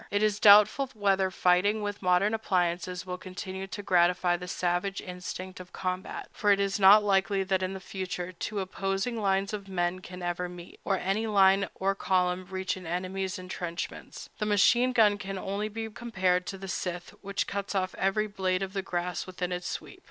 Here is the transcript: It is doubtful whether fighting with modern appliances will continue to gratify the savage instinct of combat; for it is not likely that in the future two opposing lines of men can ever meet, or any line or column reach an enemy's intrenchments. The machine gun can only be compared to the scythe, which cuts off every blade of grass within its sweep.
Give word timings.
It 0.09 0.23
is 0.23 0.39
doubtful 0.39 0.89
whether 0.95 1.29
fighting 1.29 1.83
with 1.83 2.01
modern 2.01 2.33
appliances 2.33 3.05
will 3.05 3.19
continue 3.19 3.67
to 3.67 3.83
gratify 3.83 4.35
the 4.35 4.47
savage 4.47 4.99
instinct 4.99 5.59
of 5.59 5.73
combat; 5.73 6.27
for 6.33 6.51
it 6.51 6.59
is 6.59 6.79
not 6.79 7.03
likely 7.03 7.43
that 7.43 7.61
in 7.61 7.75
the 7.75 7.79
future 7.79 8.31
two 8.31 8.61
opposing 8.61 9.21
lines 9.21 9.53
of 9.53 9.67
men 9.67 9.99
can 9.99 10.23
ever 10.23 10.49
meet, 10.49 10.79
or 10.83 10.97
any 10.97 11.27
line 11.27 11.69
or 11.75 11.93
column 11.93 12.47
reach 12.49 12.75
an 12.77 12.87
enemy's 12.87 13.37
intrenchments. 13.37 14.31
The 14.39 14.47
machine 14.47 14.91
gun 14.91 15.19
can 15.19 15.37
only 15.37 15.69
be 15.69 15.87
compared 15.87 16.47
to 16.47 16.57
the 16.57 16.67
scythe, 16.67 17.11
which 17.21 17.45
cuts 17.45 17.75
off 17.75 17.93
every 17.93 18.25
blade 18.25 18.63
of 18.63 18.73
grass 18.83 19.27
within 19.27 19.51
its 19.51 19.67
sweep. 19.67 19.99